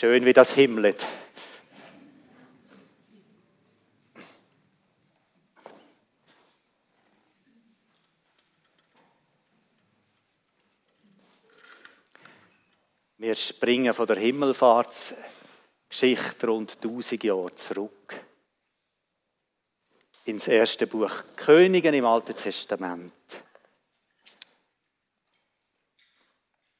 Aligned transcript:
Schön, 0.00 0.24
wie 0.24 0.32
das 0.32 0.52
himmelt. 0.52 1.04
Wir 13.16 13.34
springen 13.34 13.92
von 13.92 14.06
der 14.06 14.18
Himmelfahrtsgeschichte 14.18 16.46
rund 16.46 16.76
1000 16.76 17.24
Jahre 17.24 17.52
zurück 17.56 18.20
ins 20.26 20.46
erste 20.46 20.86
Buch 20.86 21.10
Königen 21.34 21.94
im 21.94 22.04
Alten 22.04 22.36
Testament. 22.36 23.12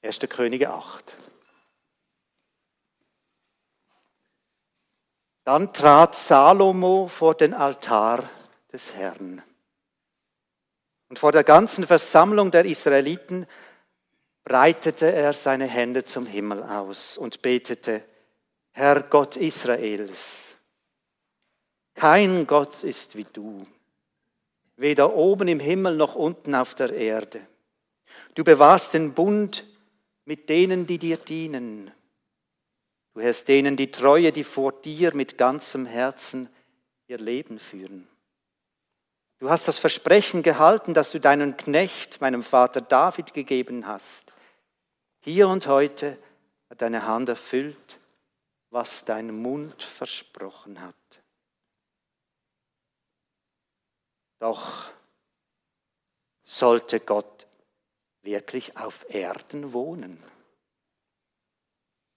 1. 0.03 0.21
Könige 0.29 0.71
8. 0.71 1.17
Dann 5.49 5.73
trat 5.73 6.15
Salomo 6.15 7.07
vor 7.07 7.35
den 7.35 7.55
Altar 7.55 8.23
des 8.71 8.93
Herrn. 8.93 9.43
Und 11.09 11.19
vor 11.19 11.33
der 11.33 11.43
ganzen 11.43 11.87
Versammlung 11.87 12.51
der 12.51 12.67
Israeliten 12.67 13.47
breitete 14.45 15.11
er 15.11 15.33
seine 15.33 15.65
Hände 15.65 16.05
zum 16.05 16.27
Himmel 16.27 16.63
aus 16.63 17.17
und 17.17 17.41
betete, 17.41 18.05
Herr 18.73 19.01
Gott 19.01 19.39
Israels, 19.39 20.57
kein 21.95 22.47
Gott 22.47 22.85
ist 22.85 23.17
wie 23.17 23.25
du, 23.33 23.67
weder 24.77 25.15
oben 25.15 25.49
im 25.49 25.61
Himmel 25.61 25.97
noch 25.97 26.15
unten 26.15 26.55
auf 26.55 26.75
der 26.75 26.93
Erde. 26.93 27.41
Du 28.35 28.45
bewahrst 28.45 28.93
den 28.93 29.15
Bund 29.15 29.65
mit 30.27 30.51
denen, 30.51 30.87
die 30.87 30.99
dir 30.99 31.17
dienen. 31.17 31.91
Du 33.19 33.25
hast 33.25 33.49
denen 33.49 33.77
die 33.77 33.91
Treue, 33.91 34.31
die 34.31 34.45
vor 34.45 34.71
dir 34.71 35.13
mit 35.13 35.37
ganzem 35.37 35.87
Herzen 35.87 36.49
ihr 37.09 37.19
Leben 37.19 37.59
führen. 37.59 38.07
Du 39.39 39.51
hast 39.51 39.67
das 39.67 39.77
Versprechen 39.81 40.45
gehalten, 40.45 40.95
das 40.95 41.11
du 41.11 41.19
deinem 41.19 41.57
Knecht, 41.57 42.21
meinem 42.21 42.45
Vater 42.45 42.81
David 42.81 43.35
gegeben 43.35 43.89
hast. 43.89 44.33
Hier 45.19 45.49
und 45.49 45.67
heute 45.67 46.17
hat 46.71 46.81
deine 46.81 47.09
Hand 47.09 47.29
erfüllt, 47.29 47.99
was 48.71 49.05
dein 49.05 49.35
Mund 49.35 49.83
versprochen 49.83 50.81
hat. 50.81 50.95
Doch 54.39 54.93
sollte 56.45 57.01
Gott 57.01 57.49
wirklich 58.23 58.77
auf 58.77 59.13
Erden 59.13 59.73
wohnen? 59.73 60.23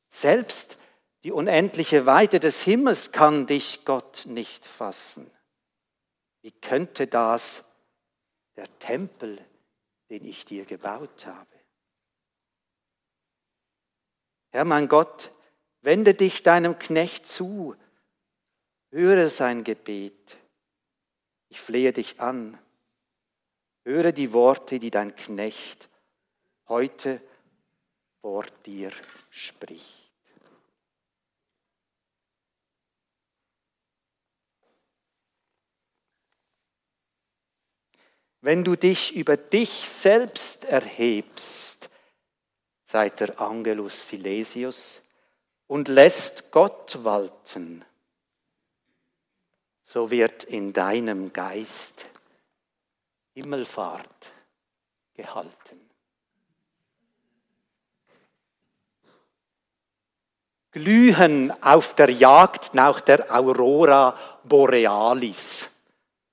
Selbst 0.08 0.78
die 1.24 1.32
unendliche 1.32 2.06
Weite 2.06 2.40
des 2.40 2.62
Himmels 2.64 3.12
kann 3.12 3.46
dich 3.46 3.86
Gott 3.86 4.24
nicht 4.26 4.66
fassen. 4.66 5.30
Wie 6.42 6.52
könnte 6.52 7.08
das 7.08 7.66
der 8.56 8.68
Tempel, 8.80 9.38
den 10.10 10.26
ich 10.26 10.46
dir 10.46 10.66
gebaut 10.66 11.26
habe? 11.26 11.48
Herr 14.50 14.66
mein 14.66 14.88
Gott, 14.88 15.32
wende 15.82 16.14
dich 16.14 16.44
deinem 16.44 16.78
Knecht 16.80 17.28
zu, 17.28 17.76
höre 18.90 19.30
sein 19.30 19.64
Gebet 19.64 20.38
ich 21.52 21.60
flehe 21.60 21.92
dich 21.92 22.22
an, 22.22 22.58
höre 23.84 24.14
die 24.14 24.32
Worte, 24.32 24.80
die 24.80 24.90
dein 24.90 25.14
Knecht 25.14 25.90
heute 26.70 27.22
vor 28.22 28.46
dir 28.66 28.90
spricht. 29.30 30.01
Wenn 38.42 38.64
du 38.64 38.76
dich 38.76 39.16
über 39.16 39.38
dich 39.38 39.70
selbst 39.70 40.66
erhebst, 40.66 41.90
seit 42.84 43.20
der 43.20 43.40
Angelus 43.40 44.08
Silesius, 44.08 45.02
und 45.68 45.88
lässt 45.88 46.52
Gott 46.52 47.04
walten, 47.04 47.86
so 49.84 50.12
wird 50.12 50.44
in 50.44 50.74
deinem 50.74 51.32
Geist 51.32 52.06
Himmelfahrt 53.34 54.34
gehalten. 55.14 55.80
Glühen 60.72 61.52
auf 61.62 61.96
der 61.96 62.10
Jagd 62.10 62.74
nach 62.74 63.02
der 63.02 63.30
Aurora 63.34 64.18
Borealis 64.44 65.70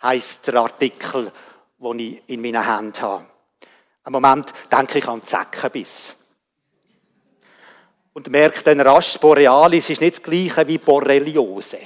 heißt 0.00 0.46
der 0.46 0.54
Artikel, 0.56 1.32
den 1.78 1.98
ich 1.98 2.22
in 2.26 2.42
meiner 2.42 2.66
Hand 2.66 3.00
habe. 3.00 3.26
Im 4.04 4.12
Moment 4.12 4.52
denke 4.70 4.98
ich 4.98 5.08
an 5.08 5.22
Zeckenbiss. 5.22 6.14
Und 8.12 8.30
merke 8.30 8.62
dann 8.64 8.80
rasch, 8.80 9.18
Borealis 9.18 9.90
ist 9.90 10.00
nicht 10.00 10.16
das 10.16 10.22
gleiche 10.22 10.66
wie 10.66 10.78
Borreliose. 10.78 11.78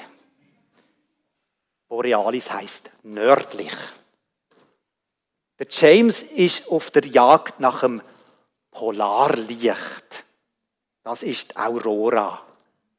Borealis 1.88 2.50
heißt 2.50 2.90
nördlich. 3.02 3.74
Der 5.58 5.66
James 5.68 6.22
ist 6.22 6.68
auf 6.68 6.90
der 6.90 7.04
Jagd 7.04 7.60
nach 7.60 7.80
dem 7.80 8.00
Polarlicht. 8.70 10.24
Das 11.02 11.22
ist 11.22 11.56
Aurora 11.56 12.40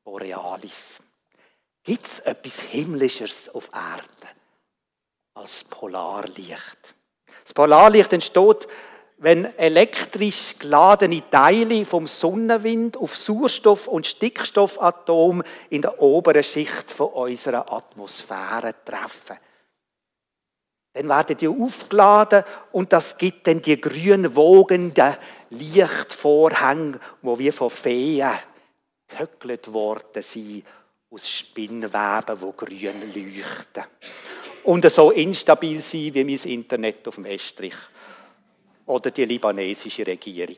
Borealis. 0.03 0.99
Gibt 1.83 2.05
es 2.05 2.19
etwas 2.19 2.59
Himmlischeres 2.59 3.49
auf 3.49 3.69
Erde 3.73 4.42
als 5.33 5.63
Polarlicht? 5.63 6.93
Das 7.43 7.53
Polarlicht 7.53 8.13
entsteht 8.13 8.67
wenn 9.23 9.57
elektrisch 9.57 10.59
geladene 10.59 11.23
Teile 11.29 11.85
vom 11.85 12.07
Sonnenwind 12.07 12.97
auf 12.97 13.15
Sauerstoff- 13.15 13.87
und 13.87 14.05
Stickstoffatom 14.05 15.43
in 15.69 15.81
der 15.81 16.01
oberen 16.01 16.43
Schicht 16.43 16.91
von 16.91 17.07
unserer 17.07 17.71
Atmosphäre 17.71 18.75
treffen. 18.83 19.37
Dann 20.91 21.07
werden 21.07 21.37
die 21.37 21.47
aufgeladen 21.47 22.43
und 22.73 22.91
das 22.91 23.17
gibt 23.17 23.47
dann 23.47 23.61
die 23.61 23.79
grün 23.79 24.35
wogenden 24.35 25.15
Lichtvorhänge, 25.51 26.99
wo 27.21 27.39
wir 27.39 27.53
von 27.53 27.69
Feen 27.69 28.29
gehöckelt 29.07 29.71
worden 29.71 30.21
sind, 30.21 30.65
aus 31.09 31.29
Spinnweben, 31.29 32.41
wo 32.41 32.51
grün 32.51 33.13
leuchten. 33.13 33.83
Und 34.63 34.89
so 34.89 35.11
instabil 35.11 35.79
sind 35.79 36.13
wie 36.13 36.23
mein 36.23 36.51
Internet 36.51 37.07
auf 37.07 37.15
dem 37.15 37.25
Estrich 37.25 37.75
oder 38.85 39.11
die 39.11 39.25
libanesische 39.25 40.05
Regierung. 40.07 40.57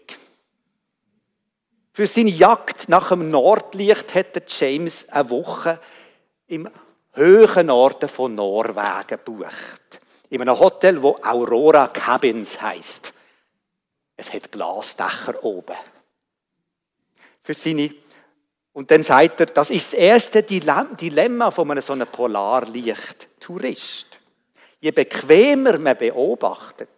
Für 1.91 2.07
seine 2.07 2.29
Jagd 2.29 2.89
nach 2.89 3.09
dem 3.09 3.29
Nordlicht 3.29 4.13
hätte 4.13 4.43
James 4.47 5.09
eine 5.09 5.29
Woche 5.29 5.79
im 6.47 6.69
höheren 7.13 7.67
Norden 7.67 8.09
von 8.09 8.35
Norwegen 8.35 9.07
gebucht. 9.07 9.99
In 10.29 10.41
einem 10.41 10.59
Hotel, 10.59 11.01
wo 11.01 11.17
Aurora 11.23 11.87
Cabins 11.87 12.61
heißt. 12.61 13.13
Es 14.17 14.33
hat 14.33 14.51
Glasdächer 14.51 15.43
oben. 15.43 15.75
Für 17.43 17.53
seine 17.53 17.91
und 18.75 18.91
dann 18.91 19.03
sagt 19.03 19.39
er, 19.39 19.45
das 19.45 19.69
ist 19.69 19.93
das 19.93 19.99
erste 19.99 20.43
Dilemma 20.43 21.49
von 21.49 21.71
einem 21.71 21.81
so 21.81 21.93
einem 21.93 22.11
Polarlicht-Tourist. 23.45 24.19
Je 24.79 24.91
bequemer 24.91 25.77
man 25.79 25.97
beobachtet, 25.97 26.89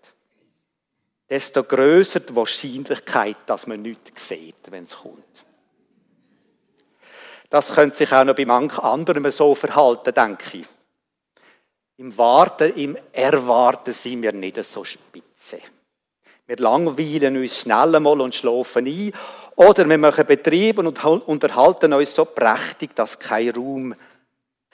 desto 1.29 1.63
größer 1.63 2.21
die 2.21 2.35
Wahrscheinlichkeit, 2.35 3.37
dass 3.45 3.67
man 3.67 3.81
nichts 3.81 4.27
sieht, 4.27 4.71
wenn 4.71 4.85
es 4.85 4.97
kommt. 4.97 5.23
Das 7.49 7.73
könnte 7.73 7.95
sich 7.95 8.11
auch 8.11 8.25
noch 8.25 8.35
bei 8.35 8.45
manchen 8.45 8.83
anderen 8.83 9.29
so 9.31 9.55
verhalten, 9.55 10.13
denke 10.13 10.57
ich. 10.59 10.65
Im 11.97 12.15
Warten, 12.17 12.73
im 12.75 12.97
Erwarten 13.11 13.93
sind 13.93 14.21
wir 14.21 14.33
nicht 14.33 14.63
so 14.63 14.83
spitze. 14.83 15.59
Wir 16.45 16.57
langweilen 16.57 17.37
uns 17.37 17.61
schnell 17.61 17.95
einmal 17.95 18.21
und 18.21 18.35
schlafen 18.35 18.85
ein. 18.85 19.13
Oder 19.55 19.87
wir 19.89 19.97
machen 19.97 20.25
Betrieb 20.25 20.77
und 20.77 21.03
unterhalten 21.03 21.93
uns 21.93 22.13
so 22.13 22.25
prächtig, 22.25 22.95
dass 22.95 23.17
kein 23.17 23.49
Raum 23.49 23.95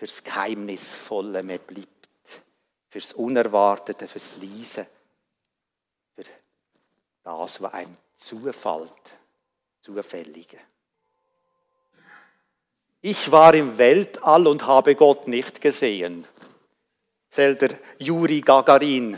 fürs 0.03 0.21
Geheimnisvolle 0.21 1.43
mehr 1.43 1.59
bleibt. 1.59 2.09
Fürs 2.89 3.13
Unerwartete, 3.13 4.05
fürs 4.05 4.35
Leise 4.35 4.85
das, 7.23 7.61
was 7.61 7.73
einem 7.73 7.95
zufällt, 8.13 9.13
zufällige. 9.79 10.59
Ich 12.99 13.31
war 13.31 13.53
im 13.53 13.77
Weltall 13.77 14.45
und 14.47 14.67
habe 14.67 14.95
Gott 14.95 15.29
nicht 15.29 15.61
gesehen. 15.61 16.27
Soll 17.29 17.55
der 17.55 17.79
Juri 17.97 18.41
Gagarin, 18.41 19.17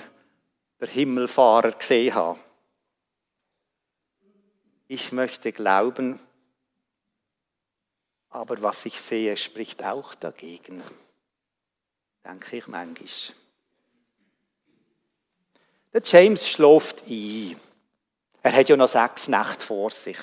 der 0.80 0.88
Himmelfahrer, 0.88 1.72
gesehen 1.72 2.14
haben. 2.14 2.40
Ich 4.88 5.12
möchte 5.12 5.52
glauben, 5.52 6.20
Aber 8.36 8.62
was 8.62 8.86
ich 8.86 9.00
sehe, 9.00 9.38
spricht 9.38 9.82
auch 9.82 10.14
dagegen. 10.14 10.84
Denke 12.26 12.58
ich 12.58 12.68
manchmal. 12.68 13.08
Der 15.94 16.02
James 16.04 16.46
schläft 16.46 17.04
ein. 17.08 17.56
Er 18.44 18.52
hat 18.52 18.68
ja 18.68 18.76
noch 18.76 18.90
sechs 18.90 19.30
Nächte 19.30 19.66
vor 19.66 19.90
sich. 19.90 20.18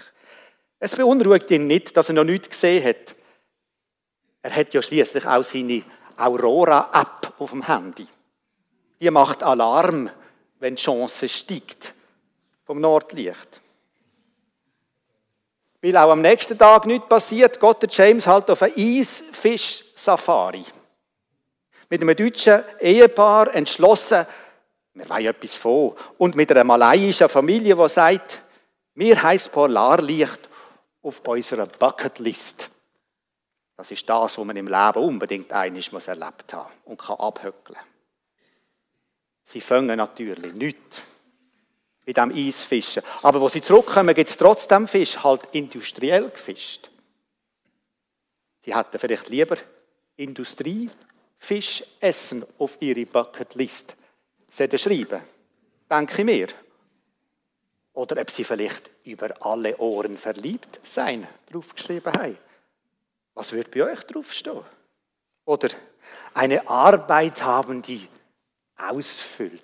Es 0.78 0.94
beunruhigt 0.94 1.50
ihn 1.52 1.66
nicht, 1.66 1.96
dass 1.96 2.10
er 2.10 2.14
noch 2.14 2.24
nichts 2.24 2.50
gesehen 2.50 2.84
hat. 2.84 3.16
Er 4.42 4.54
hat 4.56 4.74
ja 4.74 4.82
schließlich 4.82 5.24
auch 5.24 5.42
seine 5.42 5.82
Aurora-App 6.18 7.32
auf 7.38 7.50
dem 7.52 7.66
Handy. 7.66 8.06
Die 9.00 9.10
macht 9.10 9.42
Alarm, 9.42 10.10
wenn 10.58 10.74
die 10.74 10.82
Chance 10.82 11.30
steigt 11.30 11.94
vom 12.66 12.78
Nordlicht. 12.78 13.61
Weil 15.82 15.96
auch 15.96 16.10
am 16.10 16.20
nächsten 16.20 16.56
Tag 16.56 16.86
nichts 16.86 17.08
passiert, 17.08 17.58
geht 17.58 17.82
der 17.82 17.88
James 17.90 18.26
halt 18.26 18.48
auf 18.50 18.62
eine 18.62 18.72
Eisfisch-Safari. 18.76 20.64
Mit 21.90 22.00
einem 22.00 22.16
deutschen 22.16 22.62
Ehepaar 22.80 23.52
entschlossen, 23.54 24.24
wir 24.94 25.08
wollen 25.08 25.26
etwas 25.26 25.56
von. 25.56 25.94
Und 26.18 26.36
mit 26.36 26.50
einer 26.52 26.64
malaiischen 26.64 27.28
Familie, 27.28 27.74
die 27.74 27.88
sagt, 27.88 28.38
mir 28.94 29.20
heisst 29.22 29.50
Polarlicht 29.50 30.48
auf 31.02 31.20
unserer 31.26 31.66
Bucketlist. 31.66 32.70
Das 33.76 33.90
ist 33.90 34.08
das, 34.08 34.38
was 34.38 34.44
man 34.44 34.56
im 34.56 34.68
Leben 34.68 35.02
unbedingt 35.02 35.52
einiges 35.52 35.90
muss 35.90 36.06
erlebt 36.06 36.52
haben 36.52 36.72
und 36.84 37.00
kann 37.00 37.16
abhöckeln. 37.16 37.78
Sie 39.42 39.60
fangen 39.60 39.96
natürlich 39.96 40.54
nichts 40.54 41.02
bei 42.04 42.12
diesem 42.12 42.30
Eisfischen. 42.34 43.02
Aber 43.22 43.40
wo 43.40 43.48
sie 43.48 43.62
zurückkommen, 43.62 44.14
gibt 44.14 44.30
es 44.30 44.36
trotzdem 44.36 44.88
Fisch, 44.88 45.22
halt 45.22 45.42
industriell 45.52 46.30
gefischt. 46.30 46.90
Sie 48.60 48.74
hätten 48.74 48.98
vielleicht 48.98 49.28
lieber 49.28 49.56
Industriefisch 50.16 51.84
essen 52.00 52.44
auf 52.58 52.76
ihre 52.80 53.06
Bucketlist 53.06 53.96
sollten 54.48 54.78
schreiben. 54.78 55.22
Denke 55.90 56.18
ich 56.18 56.24
mir. 56.24 56.48
Oder 57.94 58.20
ob 58.20 58.30
sie 58.30 58.44
vielleicht 58.44 58.90
über 59.04 59.34
alle 59.44 59.76
Ohren 59.78 60.16
verliebt 60.16 60.80
sein 60.82 61.26
draufgeschrieben 61.50 62.12
haben. 62.12 62.38
Was 63.34 63.52
wird 63.52 63.70
bei 63.70 63.84
euch 63.84 64.00
draufstehen? 64.04 64.62
Oder 65.44 65.70
eine 66.34 66.68
Arbeit 66.68 67.42
haben, 67.42 67.82
die 67.82 68.06
ausfüllt 68.76 69.62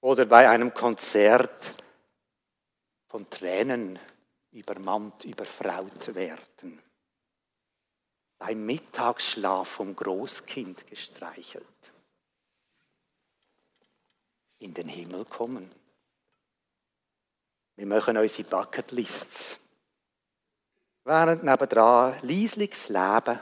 oder 0.00 0.26
bei 0.26 0.48
einem 0.48 0.72
Konzert 0.72 1.72
von 3.08 3.28
Tränen 3.30 3.98
übermannt, 4.52 5.24
überfraut 5.24 6.14
werden. 6.14 6.82
Beim 8.38 8.64
Mittagsschlaf 8.64 9.68
vom 9.68 9.96
Großkind 9.96 10.86
gestreichelt. 10.86 11.64
In 14.60 14.74
den 14.74 14.88
Himmel 14.88 15.24
kommen. 15.24 15.70
Wir 17.76 17.86
machen 17.86 18.16
unsere 18.16 18.48
Bucketlists. 18.48 19.58
Während 21.04 21.42
nebendran 21.42 22.18
leisliches 22.22 22.88
Leben 22.88 23.38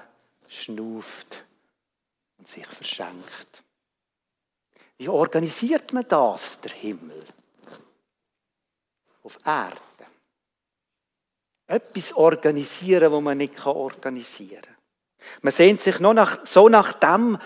schnuft 0.46 1.44
und 2.38 2.46
sich 2.46 2.66
verschenkt. 2.66 3.65
Wie 4.98 5.08
organisiert 5.08 5.92
man 5.92 6.06
das, 6.08 6.60
der 6.60 6.72
Himmel? 6.72 7.24
Auf 9.22 9.38
Erde. 9.44 9.76
Etwas 11.66 12.12
organisieren, 12.14 13.10
wo 13.12 13.20
man 13.20 13.38
nicht 13.38 13.66
organisieren 13.66 14.62
kann. 14.62 14.76
Man 15.42 15.52
sehnt 15.52 15.80
sich 15.80 15.98
noch 16.00 16.14
nach, 16.14 16.46
so 16.46 16.68
nach 16.68 16.92
dem, 16.92 17.38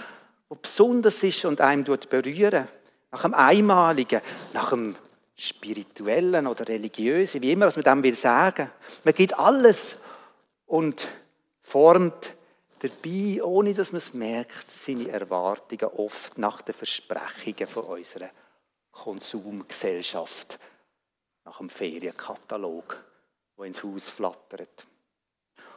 was 0.49 0.59
besonders 0.61 1.23
ist 1.23 1.45
und 1.45 1.61
einem 1.61 1.85
berühren. 1.85 2.69
Nach 3.11 3.23
dem 3.23 3.35
Einmaligen, 3.35 4.21
nach 4.53 4.71
dem 4.71 4.95
Spirituellen 5.35 6.47
oder 6.47 6.69
Religiösen, 6.69 7.41
wie 7.41 7.53
immer 7.53 7.67
man 7.67 7.83
dem 7.83 8.03
will 8.03 8.15
sagen. 8.15 8.71
Man 9.05 9.15
gibt 9.15 9.39
alles 9.39 10.01
und 10.67 11.09
formt 11.63 12.35
dabei, 12.81 13.43
ohne 13.43 13.75
dass 13.75 13.93
man 13.93 13.99
es 13.99 14.15
merkt, 14.15 14.71
seine 14.71 15.09
Erwartungen 15.09 15.95
oft 15.97 16.39
nach 16.39 16.63
den 16.63 16.75
Versprechungen 16.75 17.67
von 17.67 17.85
unserer 17.85 18.31
Konsumgesellschaft, 18.91 20.59
nach 21.45 21.59
dem 21.59 21.71
Ferienkatalog, 21.71 22.97
wo 23.57 23.65
ins 23.65 23.83
Haus 23.83 24.09
flattert. 24.09 24.87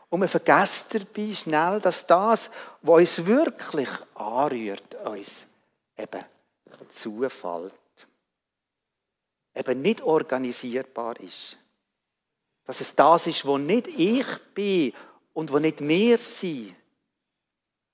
Und 0.09 0.19
man 0.19 0.29
vergisst 0.29 0.93
dabei 0.93 1.33
schnell, 1.33 1.79
dass 1.81 2.05
das, 2.07 2.49
was 2.81 2.99
uns 2.99 3.25
wirklich 3.25 3.89
anrührt, 4.15 4.95
uns 5.05 5.45
eben 5.97 6.23
zufällt. 6.89 7.73
Eben 9.55 9.81
nicht 9.81 10.01
organisierbar 10.01 11.19
ist. 11.19 11.57
Dass 12.65 12.79
es 12.79 12.95
das 12.95 13.27
ist, 13.27 13.45
wo 13.45 13.57
nicht 13.57 13.87
ich 13.87 14.25
bin 14.53 14.93
und 15.33 15.51
wo 15.51 15.59
nicht 15.59 15.81
wir 15.81 16.17
sind, 16.17 16.75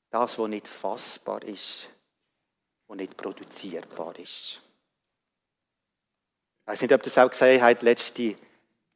das, 0.09 0.37
was 0.39 0.49
nicht 0.49 0.67
fassbar 0.67 1.43
ist 1.43 1.87
und 2.87 2.97
nicht 2.97 3.15
produzierbar 3.15 4.17
ist. 4.19 4.61
Ich 6.61 6.67
weiß 6.67 6.81
nicht, 6.81 6.93
ob 6.93 7.03
das 7.03 7.17
auch 7.17 7.29
gesehen 7.29 7.61
habt, 7.61 7.81
letzte, 7.81 8.35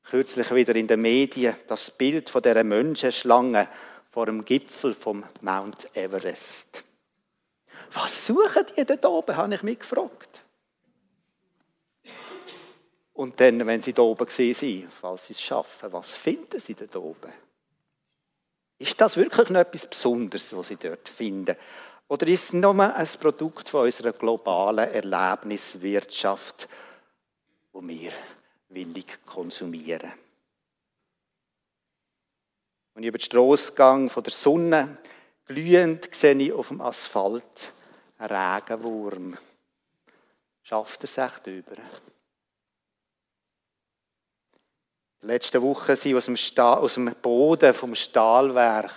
kürzlich 0.03 0.53
wieder 0.53 0.75
in 0.75 0.87
den 0.87 1.01
Medien, 1.01 1.55
das 1.67 1.91
Bild 1.91 2.29
von 2.29 2.41
der 2.41 2.63
Menschenschlange 2.63 3.67
vor 4.09 4.27
dem 4.27 4.45
Gipfel 4.45 4.93
vom 4.93 5.23
Mount 5.41 5.95
Everest. 5.95 6.83
Was 7.93 8.27
suchen 8.27 8.65
die 8.77 8.85
da 8.85 9.07
oben, 9.07 9.35
habe 9.35 9.55
ich 9.55 9.63
mich 9.63 9.79
gefragt. 9.79 10.43
Und 13.13 13.39
dann, 13.39 13.65
wenn 13.65 13.81
sie 13.81 13.93
da 13.93 14.01
oben 14.01 14.27
sind, 14.27 14.91
falls 14.91 15.27
sie 15.27 15.33
es 15.33 15.41
schaffen, 15.41 15.93
was 15.93 16.15
finden 16.15 16.59
sie 16.59 16.73
da 16.75 16.99
oben? 16.99 17.31
Ist 18.83 18.99
das 18.99 19.15
wirklich 19.15 19.49
noch 19.49 19.61
etwas 19.61 19.87
Besonderes, 19.87 20.53
was 20.57 20.67
sie 20.67 20.75
dort 20.75 21.07
finden? 21.07 21.55
Oder 22.09 22.27
ist 22.27 22.43
es 22.43 22.53
nur 22.53 22.77
ein 22.77 23.07
Produkt 23.17 23.69
von 23.69 23.85
unserer 23.85 24.11
globalen 24.11 24.91
Erlebniswirtschaft, 24.91 26.67
wo 27.71 27.81
wir 27.81 28.11
willig 28.67 29.25
konsumieren? 29.25 30.11
Und 32.93 33.03
über 33.03 33.17
den 33.17 33.23
Strassgang 33.23 34.09
von 34.09 34.21
der 34.21 34.33
Sonne 34.33 34.97
glühend 35.45 36.13
sehe 36.13 36.35
ich 36.35 36.51
auf 36.51 36.67
dem 36.67 36.81
Asphalt 36.81 37.71
einen 38.17 38.35
Regenwurm. 38.35 39.37
Schafft 40.61 41.05
er 41.05 41.05
es 41.05 41.17
echt? 41.17 41.47
Letzte 45.23 45.61
Woche 45.61 45.95
sind 45.95 46.17
aus 46.17 46.25
dem, 46.25 46.35
aus 46.59 46.93
dem 46.95 47.15
Boden 47.15 47.73
vom 47.73 47.95
Stahlwerk 47.95 48.93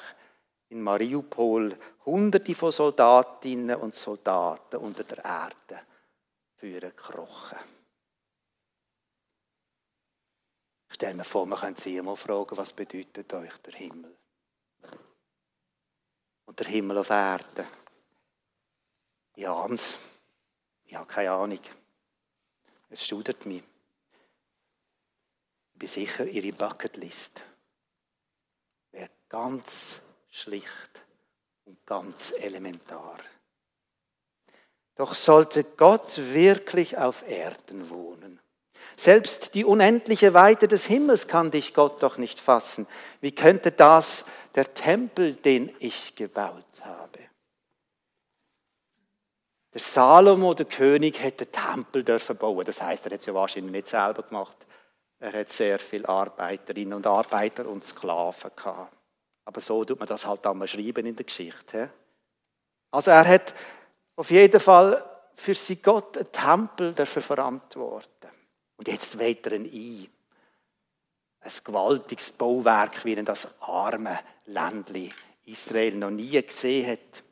in 0.70 0.82
Mariupol 0.82 1.78
Hunderte 2.04 2.52
von 2.52 2.72
Soldatinnen 2.72 3.76
und 3.76 3.94
Soldaten 3.94 4.78
unter 4.78 5.04
der 5.04 5.24
Erde 5.24 5.80
gekrochen. 6.58 7.58
Ich 10.88 10.94
stelle 10.96 11.14
mir 11.14 11.22
vor, 11.22 11.46
man 11.46 11.60
könnte 11.60 11.80
sie 11.80 12.02
mal 12.02 12.16
fragen, 12.16 12.56
was 12.56 12.72
bedeutet 12.72 13.32
euch 13.32 13.56
der 13.58 13.74
Himmel? 13.74 14.16
Und 16.46 16.58
der 16.58 16.66
Himmel 16.66 16.98
auf 16.98 17.10
Erde. 17.10 17.66
Ja, 19.36 19.56
Hans, 19.62 19.96
ich 20.86 20.96
habe 20.96 21.06
keine 21.06 21.30
Ahnung. 21.30 21.60
Es 22.88 23.04
studert 23.04 23.46
mich. 23.46 23.62
Bin 25.78 25.88
sicher, 25.88 26.26
ihre 26.26 26.52
Bucketlist 26.52 27.42
wäre 28.92 29.10
ganz 29.28 30.00
schlicht 30.30 31.02
und 31.64 31.84
ganz 31.86 32.32
elementar. 32.38 33.18
Doch 34.94 35.14
sollte 35.14 35.64
Gott 35.64 36.16
wirklich 36.16 36.96
auf 36.96 37.28
Erden 37.28 37.90
wohnen, 37.90 38.40
selbst 38.96 39.54
die 39.54 39.64
unendliche 39.64 40.32
Weite 40.32 40.68
des 40.68 40.86
Himmels 40.86 41.28
kann 41.28 41.50
dich 41.50 41.74
Gott 41.74 42.02
doch 42.02 42.16
nicht 42.16 42.40
fassen. 42.40 42.86
Wie 43.20 43.32
könnte 43.32 43.70
das 43.70 44.24
der 44.54 44.72
Tempel, 44.72 45.34
den 45.34 45.74
ich 45.80 46.16
gebaut 46.16 46.64
habe? 46.80 47.18
Der 49.74 49.80
Salomo, 49.80 50.54
der 50.54 50.64
König, 50.64 51.22
hätte 51.22 51.46
Tempel 51.46 52.02
dürfen 52.04 52.38
bauen. 52.38 52.64
Das 52.64 52.80
heißt, 52.80 53.04
er 53.06 53.12
hat 53.12 53.20
es 53.20 53.26
ja 53.26 53.34
wahrscheinlich 53.34 53.72
nicht 53.72 53.88
selber 53.88 54.22
gemacht. 54.22 54.56
Er 55.18 55.32
hat 55.32 55.50
sehr 55.50 55.78
viele 55.78 56.08
Arbeiterinnen 56.08 56.94
und 56.94 57.06
Arbeiter 57.06 57.66
und 57.66 57.84
Sklaven 57.84 58.50
gehabt. 58.54 58.96
Aber 59.44 59.60
so 59.60 59.84
tut 59.84 59.98
man 59.98 60.08
das 60.08 60.26
halt 60.26 60.46
einmal 60.46 60.68
schreiben 60.68 61.06
in 61.06 61.16
der 61.16 61.24
Geschichte. 61.24 61.90
Also 62.90 63.10
er 63.12 63.26
hat 63.26 63.54
auf 64.16 64.30
jeden 64.30 64.60
Fall 64.60 65.04
für 65.36 65.54
sie 65.54 65.76
Gott 65.76 66.16
einen 66.16 66.32
Tempel 66.32 66.92
dafür 66.92 67.22
verantworten. 67.22 68.28
Und 68.76 68.88
jetzt 68.88 69.18
weht 69.18 69.46
er 69.46 69.52
ihn 69.52 69.64
ein. 69.66 70.10
ein 71.40 71.52
gewaltiges 71.64 72.32
Bauwerk, 72.32 73.04
wie 73.04 73.14
er 73.14 73.22
das 73.22 73.60
arme 73.60 74.18
Ländli 74.46 75.10
Israel 75.44 75.94
noch 75.94 76.10
nie 76.10 76.42
gesehen 76.42 76.90
hat. 76.90 77.22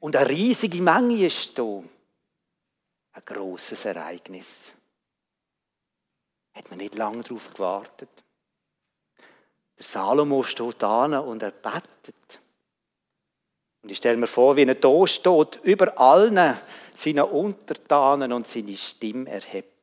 Und 0.00 0.16
eine 0.16 0.28
riesige 0.28 0.82
Menge 0.82 1.26
ist 1.26 1.58
da. 1.58 1.62
Ein 1.62 3.22
großes 3.24 3.84
Ereignis. 3.86 4.74
Hat 6.54 6.70
man 6.70 6.78
nicht 6.78 6.94
lange 6.94 7.22
darauf 7.22 7.52
gewartet. 7.52 8.08
Der 9.76 9.84
Salomo 9.84 10.42
steht 10.42 10.82
da 10.82 11.18
und 11.18 11.42
er 11.42 11.50
betet. 11.50 12.40
Und 13.82 13.90
ich 13.90 13.98
stelle 13.98 14.16
mir 14.16 14.26
vor, 14.26 14.56
wie 14.56 14.62
er 14.62 14.74
da 14.74 15.06
steht, 15.06 15.56
über 15.62 15.98
allen 15.98 16.56
seinen 16.94 17.24
Untertanen 17.24 18.32
und 18.32 18.46
seine 18.46 18.76
Stimme 18.76 19.28
erhebt. 19.28 19.74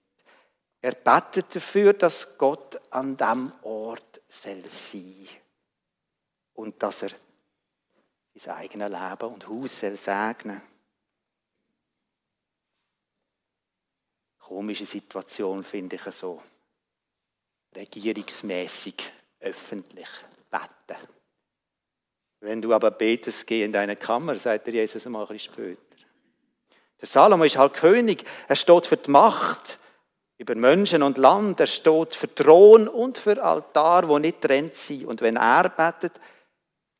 Er 0.81 0.93
betet 0.93 1.55
dafür, 1.55 1.93
dass 1.93 2.37
Gott 2.37 2.81
an 2.91 3.15
dem 3.15 3.51
Ort 3.61 4.21
soll 4.27 4.63
sein 4.67 5.27
und 6.53 6.81
dass 6.81 7.03
er 7.03 7.11
sein 8.33 8.55
eigenes 8.55 8.89
Leben 8.89 9.33
und 9.33 9.47
Haus 9.47 9.79
soll 9.79 9.95
segnen. 9.95 10.61
Komische 14.39 14.85
Situation 14.85 15.63
finde 15.63 15.97
ich 15.97 16.01
so. 16.13 16.41
Regierungsmäßig 17.75 19.11
öffentlich 19.39 20.09
beten. 20.49 21.01
Wenn 22.41 22.61
du 22.61 22.73
aber 22.73 22.91
betest, 22.91 23.45
geh 23.47 23.63
in 23.63 23.71
deine 23.71 23.95
Kammer, 23.95 24.35
sagt 24.35 24.67
der 24.67 24.73
Jesus 24.73 25.05
einmal 25.05 25.23
ein 25.23 25.27
bisschen 25.29 25.53
später. 25.53 25.81
Der 26.99 27.07
Salomo 27.07 27.43
ist 27.43 27.57
halt 27.57 27.73
König. 27.73 28.23
Er 28.47 28.55
steht 28.55 28.85
für 28.85 28.97
die 28.97 29.09
Macht 29.09 29.79
über 30.37 30.55
Menschen 30.55 31.03
und 31.03 31.17
Land. 31.17 31.59
Er 31.59 31.67
steht 31.67 32.15
für 32.15 32.33
Thron 32.33 32.87
und 32.87 33.17
für 33.17 33.41
Altar, 33.43 34.07
wo 34.07 34.19
nicht 34.19 34.41
trennt 34.41 34.75
sind. 34.75 35.05
Und 35.05 35.21
wenn 35.21 35.37
er 35.37 35.69
betet, 35.69 36.13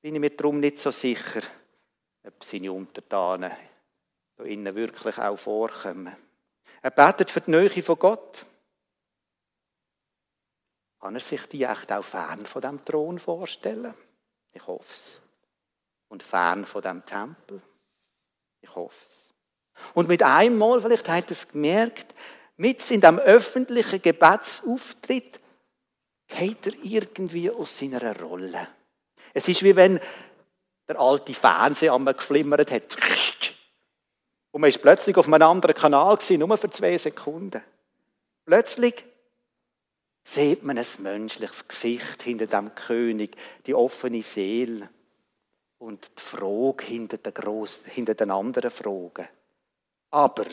bin 0.02 0.16
ich 0.16 0.22
mir 0.22 0.32
darum 0.32 0.60
nicht 0.60 0.80
so 0.80 0.92
sicher, 0.92 1.42
ob 2.26 2.44
seine 2.44 2.72
Untertanen 2.72 3.52
da 4.38 4.44
innen 4.44 4.76
wirklich 4.76 5.18
auch 5.18 5.38
vorkommen. 5.38 6.16
Er 6.82 6.92
betet 6.92 7.30
für 7.30 7.42
die 7.42 7.52
Nähe 7.52 7.84
von 7.84 8.00
Gott. 8.00 8.46
Kann 11.02 11.16
er 11.16 11.22
sich 11.22 11.48
die 11.48 11.64
echt 11.64 11.92
auch 11.92 12.06
fern 12.06 12.46
von 12.46 12.62
dem 12.62 12.86
Thron 12.86 13.18
vorstellen? 13.18 13.94
Ich 14.54 14.66
hoffe 14.68 14.94
es. 14.94 15.20
Und 16.10 16.22
fern 16.22 16.66
von 16.66 16.82
dem 16.84 17.04
Tempel? 17.06 17.62
Ich 18.62 18.76
hoffe 18.76 19.04
es. 19.04 19.34
Und 19.96 20.08
mit 20.08 20.22
einem 20.22 20.60
Mal, 20.60 20.80
vielleicht 20.80 21.10
hat 21.10 21.26
er 21.26 21.32
es 21.32 21.48
gemerkt, 21.48 22.14
mit 22.56 22.92
in 22.92 23.02
dem 23.02 23.18
öffentlichen 23.18 24.02
Gebetsauftritt 24.02 25.40
geht 26.28 26.68
er 26.68 26.74
irgendwie 26.84 27.50
aus 27.50 27.80
seiner 27.80 28.20
Rolle. 28.20 28.68
Es 29.34 29.48
ist 29.48 29.64
wie 29.64 29.76
wenn 29.76 30.00
der 30.88 31.00
alte 31.00 31.34
Fernseher 31.34 31.94
einmal 31.94 32.14
geflimmert 32.14 32.70
hat. 32.70 32.98
Und 34.52 34.62
man 34.62 34.70
ist 34.70 34.82
plötzlich 34.82 35.18
auf 35.18 35.26
einem 35.26 35.42
anderen 35.42 35.74
Kanal 35.74 36.18
gewesen, 36.18 36.40
nur 36.40 36.58
für 36.58 36.70
zwei 36.70 36.96
Sekunden. 36.98 37.64
Plötzlich 38.46 39.06
sieht 40.24 40.64
man 40.64 40.78
ein 40.78 40.86
menschliches 41.00 41.68
Gesicht 41.68 42.24
hinter 42.24 42.48
dem 42.48 42.74
König, 42.76 43.36
die 43.66 43.74
offene 43.74 44.22
Seele 44.22 44.90
und 45.80 46.12
die 46.18 46.22
Frage 46.22 46.86
hinter 46.86 47.18
den, 47.18 47.34
grossen, 47.34 47.86
hinter 47.90 48.14
den 48.14 48.32
anderen 48.32 48.72
Fragen. 48.72 49.28
Aber, 50.12 50.46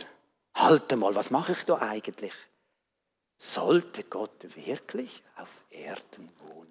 halt 0.55 0.97
mal, 0.97 1.15
was 1.15 1.31
mache 1.31 1.53
ich 1.53 1.65
da 1.65 1.79
eigentlich? 1.79 2.33
Sollte 3.37 4.05
Gott 4.05 4.47
wirklich 4.57 5.23
auf 5.37 5.65
Erden 5.71 6.31
wohnen? 6.39 6.69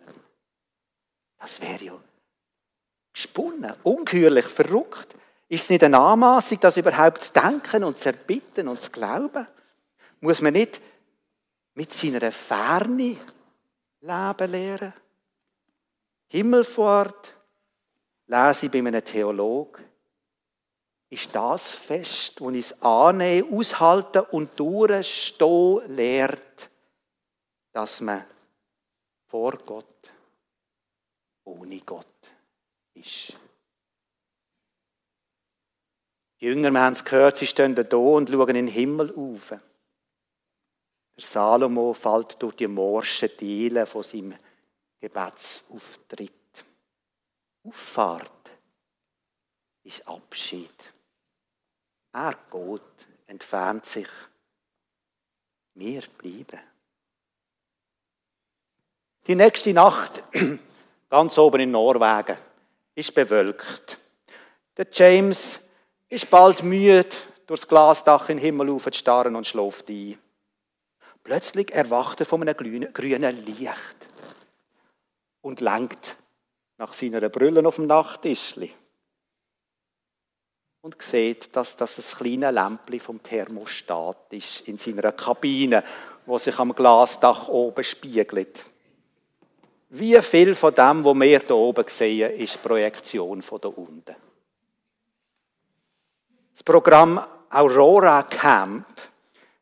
Das 1.39 1.62
wäre 1.62 1.84
ja 1.84 2.00
gesponnen, 3.13 3.74
ungeheuerlich, 3.84 4.46
verrückt. 4.46 5.16
Ist 5.50 5.63
es 5.63 5.70
nicht 5.70 5.84
eine 5.84 6.00
Anmaßung, 6.00 6.60
das 6.60 6.77
überhaupt 6.77 7.24
zu 7.24 7.34
denken 7.34 7.84
und 7.84 8.00
zu 8.00 8.10
erbitten 8.10 8.68
und 8.68 8.82
zu 8.82 8.92
glauben? 8.92 9.48
Muss 10.20 10.42
man 10.42 10.54
nicht 10.54 10.82
mit 11.78 11.94
seiner 11.94 12.32
Ferne 12.32 13.16
leben 14.02 14.52
lernen. 14.52 14.94
Himmelfahrt, 16.26 17.36
lese 18.26 18.66
ich 18.66 18.72
bei 18.72 18.80
einem 18.80 19.06
Theolog, 19.06 19.80
ist 21.10 21.36
das 21.36 21.70
Fest, 21.70 22.42
wo 22.42 22.50
ich 22.50 22.82
annehmen, 22.84 23.56
aushalten 23.56 24.24
und 24.32 24.60
durchstehen 24.60 25.96
lehrt, 25.96 26.68
dass 27.72 28.02
man 28.02 28.26
vor 29.28 29.52
Gott, 29.64 30.12
ohne 31.44 31.80
Gott 31.82 32.08
ist. 32.96 33.34
Die 36.42 36.46
Jünger, 36.46 36.72
wir 36.72 36.82
haben 36.82 36.94
es 36.94 37.06
gehört, 37.06 37.38
sie 37.38 37.46
stehen 37.46 37.76
da 37.76 37.98
und 37.98 38.30
schauen 38.32 38.50
in 38.50 38.56
den 38.56 38.68
Himmel 38.68 39.14
auf. 39.16 39.54
Der 41.18 41.24
Salomo 41.24 41.94
fällt 41.94 42.42
durch 42.42 42.56
die 42.56 42.68
morschen 42.68 43.30
Dielen 43.40 43.88
von 43.88 44.04
seinem 44.04 44.36
Gebetsauftritt. 45.00 46.32
Auffahrt 47.64 48.52
ist 49.84 50.08
Abschied. 50.08 50.94
Er 52.14 52.38
geht, 52.52 53.08
entfernt 53.26 53.86
sich. 53.88 54.08
Wir 55.74 56.04
bleiben. 56.18 56.60
Die 59.26 59.36
nächste 59.36 59.74
Nacht, 59.74 60.24
ganz 61.10 61.38
oben 61.38 61.62
in 61.62 61.72
Norwegen, 61.72 62.38
ist 62.94 63.14
bewölkt. 63.14 63.98
Der 64.78 64.88
James 64.92 65.60
ist 66.10 66.30
bald 66.30 66.64
müde, 66.64 67.10
durchs 67.48 67.68
Glasdach 67.68 68.30
in 68.30 68.38
den 68.38 68.44
Himmel 68.44 68.80
zu 68.80 68.94
starren 68.94 69.36
und 69.36 69.48
schläft 69.48 69.90
ein. 69.90 70.18
Plötzlich 71.28 71.74
erwacht 71.74 72.22
er 72.22 72.26
von 72.26 72.42
einem 72.42 72.56
grünen 72.56 73.46
Licht 73.46 73.98
und 75.42 75.60
lenkt 75.60 76.16
nach 76.78 76.94
seiner 76.94 77.28
Brille 77.28 77.68
auf 77.68 77.76
dem 77.76 77.86
Nachttischli 77.86 78.74
und 80.80 81.02
sieht, 81.02 81.54
dass 81.54 81.76
das 81.76 81.98
ein 81.98 82.18
kleines 82.18 82.54
Lämpchen 82.54 83.00
vom 83.02 83.22
Thermostat 83.22 84.32
ist 84.32 84.70
in 84.70 84.78
seiner 84.78 85.12
Kabine, 85.12 85.84
wo 86.26 86.38
sich 86.38 86.58
am 86.60 86.74
Glasdach 86.74 87.50
oben 87.50 87.84
spiegelt. 87.84 88.64
Wie 89.90 90.22
viel 90.22 90.56
von 90.56 90.74
dem, 90.74 91.04
was 91.04 91.14
wir 91.14 91.40
hier 91.42 91.52
oben 91.52 91.90
sehen, 91.90 92.38
ist 92.38 92.64
Projektion 92.64 93.42
von 93.42 93.60
da 93.60 93.68
unten. 93.68 94.16
Das 96.54 96.64
Programm 96.64 97.20
Aurora 97.50 98.24
Camp 98.24 98.86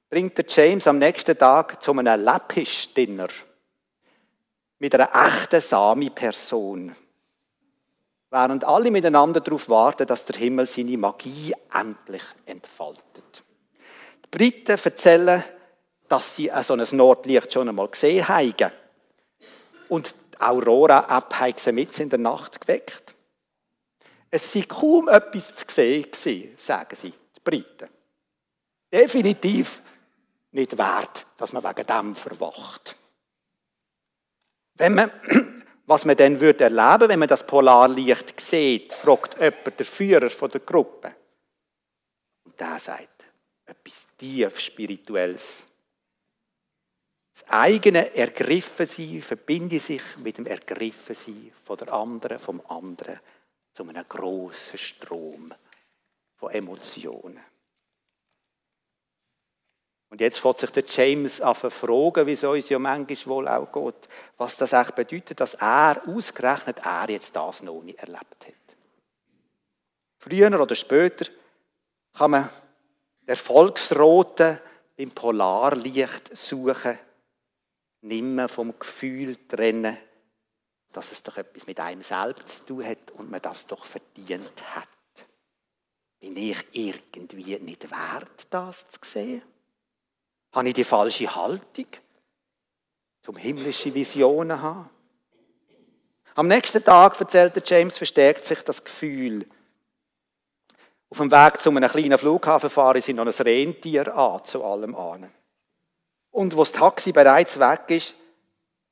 bringt 0.10 0.38
der 0.38 0.46
James 0.48 0.88
am 0.88 1.00
nächsten 1.00 1.38
Tag 1.38 1.82
zu 1.82 1.92
einem 1.92 2.20
Läppisch-Dinner 2.22 3.28
mit 4.80 4.94
einer 4.94 5.28
echten 5.28 5.62
Sami-Person. 5.62 6.96
Während 8.30 8.64
alle 8.66 8.92
miteinander 8.92 9.40
darauf 9.40 9.70
warten, 9.70 10.08
dass 10.08 10.26
der 10.26 10.38
Himmel 10.38 10.66
seine 10.66 10.98
Magie 10.98 11.54
endlich 11.74 12.24
entfaltet. 12.46 13.44
Die 14.26 14.38
Briten 14.38 14.78
erzählen, 14.84 15.44
dass 16.08 16.36
sie 16.36 16.52
so 16.62 16.74
ein 16.74 16.86
Nordlicht 16.92 17.54
schon 17.54 17.70
einmal 17.70 17.88
gesehen 17.88 18.28
haben. 18.28 18.72
Und 19.88 20.14
die 20.34 20.42
Aurora-App 20.42 21.34
haben 21.40 21.54
sie 21.56 21.72
mit 21.72 21.98
in 22.00 22.10
der 22.10 22.20
Nacht 22.20 22.60
geweckt. 22.60 23.16
Es 24.30 24.52
sei 24.52 24.64
kaum 24.68 25.08
etwas 25.08 25.56
zu 25.56 25.66
sehen 25.68 26.56
sagen 26.58 26.96
sie, 26.96 27.12
die 27.12 27.42
Briten. 27.44 27.88
Definitiv 28.92 29.82
nicht 30.56 30.78
wert, 30.78 31.26
dass 31.38 31.54
man 31.54 31.64
wegen 31.64 31.86
dem 31.86 32.16
verwacht. 32.16 32.96
Wenn 34.76 34.96
man, 34.96 35.12
was 35.86 36.06
man 36.06 36.18
dann 36.18 36.40
würde 36.40 36.64
erleben, 36.64 37.10
wenn 37.10 37.20
man 37.20 37.28
das 37.28 37.46
Polarlicht 37.46 38.40
sieht, 38.40 38.94
fragt 38.94 39.36
jemand 39.36 39.80
der 39.80 39.86
Führer 39.86 40.48
der 40.48 40.60
Gruppe. 40.62 41.16
Und 42.46 42.60
der 42.60 42.80
sagt 42.80 43.26
etwas 43.66 44.08
tief 44.18 44.60
Spirituelles. 44.60 45.64
Das 47.34 47.50
eigene 47.50 48.16
Ergriffensein 48.16 49.22
verbinde 49.22 49.80
sich 49.80 50.02
mit 50.18 50.38
dem 50.38 50.46
Ergriffensein 50.46 51.52
von 51.64 51.78
der 51.78 51.92
anderen, 51.92 52.40
vom 52.40 52.62
anderen, 52.70 53.20
zu 53.74 53.84
einem 53.84 54.08
grossen 54.08 54.78
Strom 54.78 55.54
von 56.38 56.52
Emotionen. 56.52 57.44
Und 60.10 60.22
jetzt 60.22 60.40
fährt 60.40 60.60
sich 60.60 60.70
der 60.70 60.84
James 60.88 61.42
an 61.42 61.56
fragen, 61.56 62.26
wie 62.26 62.34
es 62.34 62.44
uns 62.44 62.70
ja 62.70 62.80
manchmal 62.80 63.36
wohl 63.36 63.48
auch 63.48 63.72
geht, 63.72 64.08
was 64.38 64.58
das 64.58 64.74
eigentlich 64.74 64.96
bedeutet, 64.96 65.40
dass 65.40 65.56
er, 65.56 66.02
ausgerechnet 66.08 66.86
er, 66.86 67.10
jetzt 67.10 67.36
das 67.36 67.64
noch 67.64 67.82
nicht 67.82 68.00
erlebt 68.00 68.46
hat. 68.46 68.54
Früher 70.18 70.60
oder 70.60 70.76
später 70.76 71.26
kann 72.14 72.32
man 72.32 72.50
den 73.22 73.30
Erfolgsroten 73.30 74.60
im 74.96 75.12
Polarlicht 75.12 76.36
suchen, 76.36 76.98
nimmer 78.02 78.48
vom 78.48 78.78
Gefühl 78.80 79.36
trennen, 79.48 79.98
dass 80.94 81.12
es 81.12 81.22
doch 81.24 81.38
etwas 81.38 81.68
mit 81.68 81.80
einem 81.80 82.02
selbst 82.02 82.68
zu 82.68 82.68
tun 82.68 82.86
hat 82.86 83.12
und 83.12 83.30
man 83.30 83.42
das 83.42 83.68
doch 83.68 83.86
verdient 83.86 84.64
hat. 84.76 84.88
Bin 86.20 86.38
ich 86.38 86.58
irgendwie 86.72 87.60
nicht 87.60 87.92
wert, 87.92 88.48
das 88.50 88.90
zu 88.90 89.00
sehen? 89.04 89.42
Habe 90.56 90.70
ich 90.70 90.74
die 90.74 90.86
falsche 90.86 91.36
Haltung, 91.36 91.88
zum 93.22 93.36
himmlische 93.36 93.94
Visionen 93.94 94.62
haben? 94.62 94.90
Am 96.34 96.48
nächsten 96.48 96.82
Tag, 96.82 97.20
erzählte 97.20 97.62
James, 97.64 97.98
verstärkt 97.98 98.46
sich 98.46 98.62
das 98.62 98.82
Gefühl. 98.82 99.46
Auf 101.10 101.18
dem 101.18 101.30
Weg 101.30 101.60
zu 101.60 101.70
einem 101.70 101.90
kleinen 101.90 102.18
Flughafen 102.18 102.70
fahren 102.70 103.02
sie 103.02 103.14
noch 103.14 103.26
ein 103.26 103.34
Rentier 103.34 104.16
an, 104.16 104.46
zu 104.46 104.64
allem 104.64 104.96
an. 104.96 105.30
Und 106.32 106.56
wo 106.56 106.60
das 106.60 106.72
Taxi 106.72 107.12
bereits 107.12 107.60
weg 107.60 107.90
ist, 107.90 108.14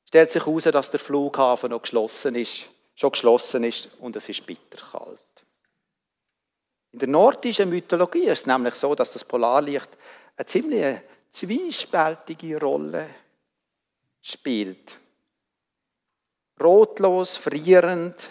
stellt 0.06 0.30
sich 0.30 0.44
heraus, 0.44 0.64
dass 0.64 0.90
der 0.90 1.00
Flughafen 1.00 1.70
noch 1.70 1.80
geschlossen 1.80 2.34
ist, 2.34 2.68
schon 2.94 3.12
geschlossen 3.12 3.64
ist 3.64 3.88
und 4.00 4.16
es 4.16 4.28
ist 4.28 4.44
bitterkalt. 4.44 5.18
In 6.92 6.98
der 6.98 7.08
nordischen 7.08 7.70
Mythologie 7.70 8.26
ist 8.26 8.40
es 8.40 8.46
nämlich 8.46 8.74
so, 8.74 8.94
dass 8.94 9.12
das 9.12 9.24
Polarlicht 9.24 9.88
eine 10.36 10.46
ziemlich 10.46 11.00
zwiespältige 11.34 12.60
Rolle 12.60 13.08
spielt. 14.20 14.98
Rotlos, 16.60 17.36
frierend 17.36 18.28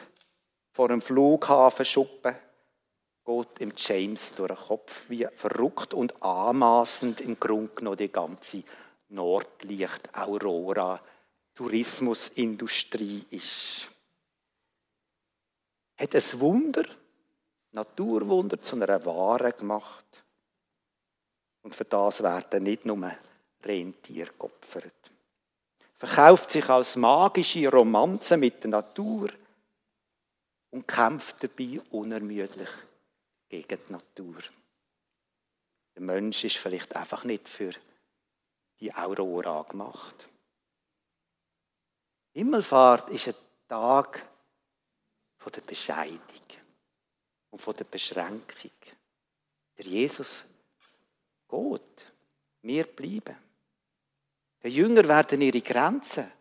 vor 0.71 0.89
einem 0.89 1.01
Flughafen 1.01 1.85
schuppen, 1.85 2.33
geht 3.25 3.59
im 3.59 3.73
James 3.75 4.33
durch 4.35 4.53
den 4.53 4.57
Kopf 4.57 5.09
wie 5.09 5.27
verrückt 5.35 5.93
und 5.93 6.23
anmaßend 6.23 7.19
im 7.19 7.37
Grunde 7.37 7.73
genommen 7.75 7.97
die 7.97 8.11
ganze 8.11 8.63
Nordlicht-Aurora 9.09 11.01
Tourismusindustrie 11.55 13.25
ist. 13.31 13.89
Hat 15.97 16.15
ein 16.15 16.39
Wunder, 16.39 16.85
Naturwunder 17.73 18.61
zu 18.61 18.77
einer 18.77 19.05
Ware 19.05 19.51
gemacht. 19.51 20.22
Und 21.63 21.73
für 21.73 21.85
das 21.85 22.21
werden 22.21 22.63
nicht 22.63 22.85
nur 22.85 23.11
Rentier 23.63 24.27
geopfert. 24.37 24.93
Verkauft 25.95 26.51
sich 26.51 26.69
als 26.69 26.97
magische 26.97 27.69
Romanze 27.69 28.37
mit 28.37 28.63
der 28.63 28.71
Natur 28.71 29.29
und 30.71 30.87
kämpft 30.87 31.43
dabei 31.43 31.79
unermüdlich 31.91 32.69
gegen 33.47 33.79
die 33.87 33.91
Natur. 33.91 34.41
Der 35.95 36.01
Mensch 36.01 36.43
ist 36.43 36.57
vielleicht 36.57 36.95
einfach 36.95 37.23
nicht 37.23 37.47
für 37.47 37.71
die 38.79 38.93
Aurora 38.93 39.61
gemacht. 39.63 40.27
Himmelfahrt 42.33 43.09
ist 43.11 43.27
ein 43.27 43.35
Tag 43.67 44.27
von 45.37 45.51
der 45.51 45.61
Bescheidung 45.61 46.19
und 47.51 47.61
von 47.61 47.75
der 47.75 47.85
Beschränkung. 47.85 48.71
Der 49.77 49.85
Jesus 49.85 50.43
geht, 51.53 52.13
wir 52.63 52.85
bleiben. 52.85 53.37
Die 54.63 54.69
Jünger 54.69 55.07
werden 55.07 55.41
ihre 55.41 55.61
Grenzen 55.61 56.31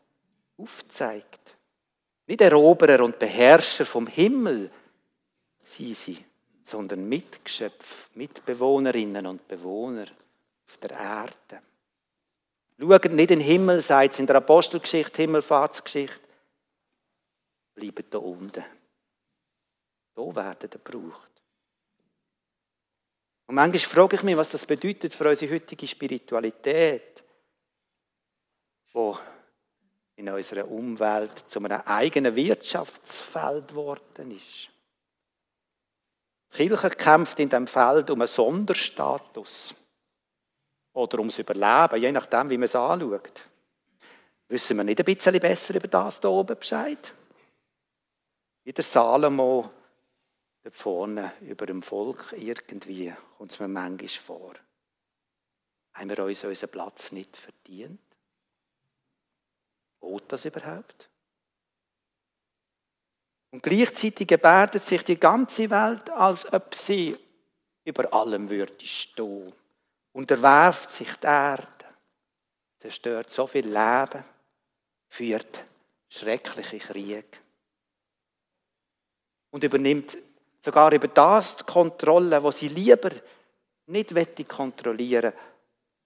aufgezeigt. 0.56 1.56
Nicht 2.26 2.40
Eroberer 2.40 3.04
und 3.04 3.18
Beherrscher 3.18 3.84
vom 3.84 4.06
Himmel 4.06 4.70
sind 5.62 5.96
sie, 5.96 6.24
sondern 6.62 7.08
Mitgeschöpf, 7.08 8.10
Mitbewohnerinnen 8.14 9.26
und 9.26 9.46
Bewohner 9.48 10.06
auf 10.66 10.76
der 10.78 10.92
Erde. 10.92 11.62
Schaut 12.78 13.04
nicht 13.12 13.30
in 13.30 13.38
den 13.38 13.40
Himmel, 13.40 13.80
sagt 13.80 14.14
es 14.14 14.18
in 14.20 14.26
der 14.26 14.36
Apostelgeschichte, 14.36 15.22
Himmelfahrtsgeschichte. 15.22 16.20
Bleibt 17.74 18.14
da 18.14 18.18
unten. 18.18 18.64
Da 20.14 20.22
werden 20.22 20.58
ihr 20.62 20.68
gebraucht. 20.68 21.31
Und 23.52 23.56
manchmal 23.56 23.80
frage 23.80 24.16
ich 24.16 24.22
mich, 24.22 24.34
was 24.34 24.52
das 24.52 24.64
bedeutet 24.64 25.12
für 25.12 25.28
unsere 25.28 25.52
heutige 25.52 25.86
Spiritualität, 25.86 27.22
wo 28.94 29.18
in 30.16 30.30
unserer 30.30 30.66
Umwelt 30.66 31.50
zu 31.50 31.58
einem 31.58 31.82
eigenen 31.84 32.34
Wirtschaftsfeld 32.34 33.68
geworden 33.68 34.30
ist. 34.30 34.70
Die 36.50 36.66
Kirche 36.66 36.88
kämpft 36.96 37.40
in 37.40 37.50
diesem 37.50 37.66
Feld 37.66 38.08
um 38.08 38.22
einen 38.22 38.26
Sonderstatus 38.26 39.74
oder 40.94 41.18
ums 41.18 41.38
Überleben, 41.38 42.00
je 42.00 42.10
nachdem, 42.10 42.48
wie 42.48 42.56
man 42.56 42.64
es 42.64 42.74
anschaut. 42.74 43.42
Wissen 44.48 44.78
wir 44.78 44.84
nicht 44.84 44.98
ein 44.98 45.04
bisschen 45.04 45.38
besser 45.38 45.74
über 45.74 45.88
das 45.88 46.20
hier 46.20 46.30
oben 46.30 46.58
Bescheid? 46.58 47.12
Wie 48.64 48.72
der 48.72 48.82
Salomo 48.82 49.68
da 50.62 50.70
vorne 50.70 51.32
über 51.40 51.66
dem 51.66 51.82
Volk 51.82 52.34
irgendwie 52.36 53.12
kommt 53.36 53.52
es 53.52 53.60
mir 53.60 53.68
manchmal 53.68 54.08
vor. 54.08 54.54
Haben 55.94 56.08
wir 56.08 56.18
uns 56.20 56.44
unseren 56.44 56.70
Platz 56.70 57.12
nicht 57.12 57.36
verdient? 57.36 58.00
Geht 60.00 60.32
das 60.32 60.44
überhaupt? 60.44 61.10
Und 63.50 63.62
gleichzeitig 63.62 64.26
gebärdet 64.26 64.84
sich 64.84 65.04
die 65.04 65.20
ganze 65.20 65.68
Welt, 65.68 66.08
als 66.10 66.50
ob 66.52 66.74
sie 66.74 67.16
über 67.84 68.12
allem 68.14 68.48
würde 68.48 68.86
stehen 68.86 69.52
unterwerft 70.12 70.92
sich 70.92 71.14
die 71.16 71.26
Erde, 71.26 71.86
zerstört 72.78 73.30
so 73.30 73.46
viel 73.46 73.66
Leben, 73.66 74.24
führt 75.08 75.64
schreckliche 76.08 76.78
Kriege 76.78 77.24
und 79.50 79.64
übernimmt 79.64 80.16
sogar 80.62 80.92
über 80.92 81.08
das 81.08 81.56
die 81.56 81.64
Kontrolle, 81.64 82.42
was 82.42 82.60
sie 82.60 82.68
lieber 82.68 83.10
nicht 83.86 84.14
kontrollieren, 84.48 85.32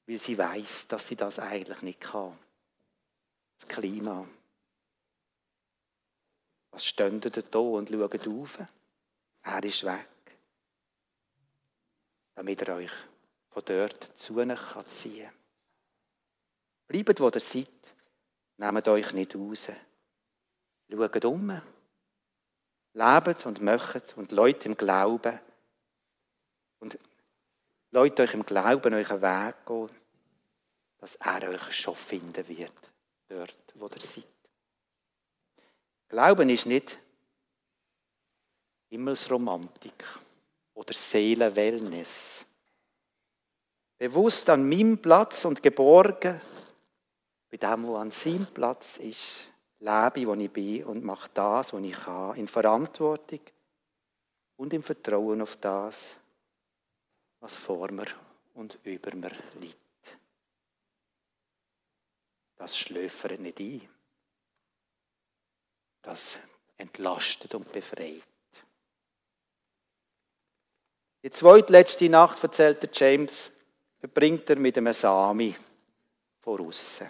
weil 0.07 0.19
sie 0.19 0.39
weiß, 0.39 0.89
dass 0.89 1.07
sie 1.07 1.17
das 1.17 1.39
eigentlich 1.39 1.83
nicht 1.83 2.01
kann. 2.01 2.39
Das 3.59 3.69
Klima. 3.69 4.27
Was 6.71 6.87
stünde 6.87 7.31
da 7.31 7.59
und 7.59 7.91
schaut 7.91 8.29
auf? 8.29 8.59
Er 9.43 9.65
ist 9.65 9.85
weg. 9.85 10.09
Damit 12.35 12.63
er 12.63 12.77
euch 12.77 12.93
von 13.51 13.63
dort 13.65 14.19
zu 14.19 14.37
euch 14.37 14.87
ziehen 14.87 15.23
kann. 15.23 15.33
Bleibt, 16.87 17.21
wo 17.21 17.29
ihr 17.29 17.41
seid. 17.41 17.69
Nehmt 18.59 18.89
euch 18.89 19.13
nicht 19.13 19.37
raus. 19.37 19.69
Schaut 20.91 21.25
um. 21.27 21.63
Lebt 22.97 23.45
und 23.45 23.61
möchtet 23.61 24.17
und 24.17 24.33
Leute 24.33 24.69
im 24.71 24.77
Glauben. 24.77 25.39
Und 26.79 26.99
Leute 27.91 28.23
euch 28.23 28.33
im 28.33 28.47
Glauben 28.47 28.95
euren 28.95 29.21
Weg 29.21 29.67
gehen, 29.67 29.91
dass 30.97 31.17
er 31.17 31.51
euch 31.51 31.73
schon 31.73 31.95
finden 31.95 32.49
wird, 32.49 32.73
dort, 33.29 33.75
wo 33.75 33.87
ihr 33.87 34.01
seid. 34.01 34.25
Glauben 36.09 36.49
ist 36.49 36.65
nicht 36.65 36.97
Himmelsromantik 38.89 40.05
oder 40.73 40.95
Seelenwellness 40.95 42.47
bewusst 43.99 44.49
an 44.49 44.67
meinem 44.67 44.97
Platz 44.97 45.45
und 45.45 45.63
geborgen, 45.63 46.41
bei 47.51 47.57
dem, 47.59 47.87
wo 47.87 47.97
an 47.97 48.11
seinem 48.11 48.47
Platz 48.47 48.97
ist, 48.99 49.49
lebe, 49.81 50.27
wo 50.27 50.35
ich 50.35 50.51
bin 50.51 50.85
und 50.85 51.05
mache 51.05 51.31
das, 51.33 51.73
was 51.73 51.83
ich 51.83 51.93
kann, 51.93 52.37
in 52.37 52.49
Verantwortung 52.49 53.41
und 54.57 54.73
im 54.73 54.83
Vertrauen 54.83 55.43
auf 55.43 55.57
das, 55.57 56.17
was 57.41 57.55
vor 57.57 57.91
mir 57.93 58.07
und 58.55 58.79
über 58.85 59.15
mir 59.15 59.33
liegt. 59.61 59.77
Das 62.57 62.77
schlöfert 62.77 63.39
nicht 63.39 63.61
ein. 63.61 63.89
Das 66.03 66.39
entlastet 66.79 67.55
und 67.55 67.71
befreit. 67.71 68.27
Die 71.23 71.31
zweitletzte 71.31 72.09
Nacht 72.09 72.43
erzählte 72.43 72.89
James, 72.93 73.51
verbringt 73.99 74.49
er 74.49 74.57
mit 74.57 74.79
einem 74.79 74.95
Sami 74.95 75.55
von 76.41 76.69
außen. 76.69 77.09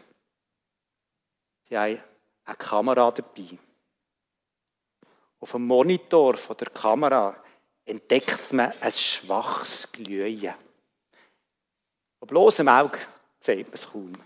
Sie 1.68 1.76
haben 1.76 2.00
eine 2.46 2.56
Kamera 2.56 3.10
dabei. 3.10 3.58
Auf 5.40 5.52
dem 5.52 5.66
Monitor 5.66 6.34
der 6.34 6.70
Kamera 6.70 7.36
entdeckt 7.84 8.52
man 8.52 8.72
ein 8.80 8.92
schwaches 8.92 9.92
Glühen. 9.92 10.54
Von 12.18 12.28
bloßem 12.28 12.68
Auge 12.68 12.98
sieht 13.40 13.66
man 13.66 13.74
es 13.74 13.90
kaum. 13.90 14.24